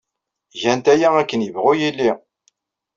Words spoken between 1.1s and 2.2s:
akken yebɣu yili.